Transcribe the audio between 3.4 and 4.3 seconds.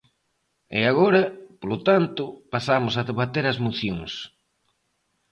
as mocións.